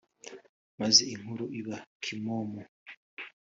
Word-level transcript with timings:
maze 0.79 1.01
inkuru 1.13 1.45
iba 1.59 1.77
kimomo 2.03 2.61